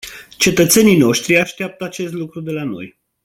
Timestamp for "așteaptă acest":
1.37-2.13